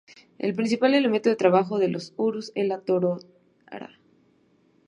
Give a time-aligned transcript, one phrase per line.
[0.39, 3.91] El principal elemento de trabajo de los urus es la totora.